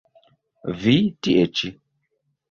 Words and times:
Vi, 0.85 0.93
tie 1.27 1.43
ĉi! 1.59 1.69